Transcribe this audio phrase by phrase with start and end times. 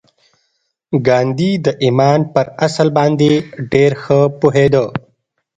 [1.07, 3.29] ګاندي د ایمان پر اصل باندې
[3.71, 4.83] ډېر ښه پوهېده